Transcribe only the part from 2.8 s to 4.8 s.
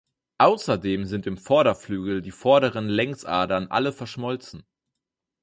Längsadern alle verschmolzen.